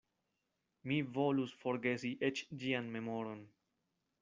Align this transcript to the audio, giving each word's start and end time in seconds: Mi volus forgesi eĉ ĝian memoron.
Mi 0.91 0.97
volus 1.17 1.53
forgesi 1.65 2.11
eĉ 2.31 2.43
ĝian 2.65 2.91
memoron. 2.99 3.47